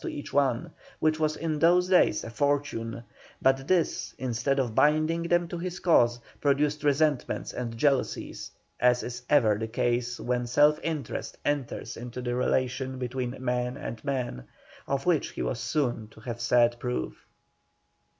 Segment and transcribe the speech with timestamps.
[0.01, 3.03] to each one which was in those days a fortune;
[3.39, 9.21] but this, instead of binding them to his cause, produced resentments and jealousies, as is
[9.29, 14.43] ever the case when self interest enters into the relations between man and man,
[14.87, 17.23] of which he was soon to have sad proof.